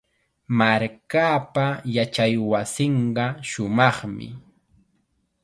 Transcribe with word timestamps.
Markaapa 0.57 1.65
yachaywasinqa 1.95 3.25
shumaqmi. 3.49 4.27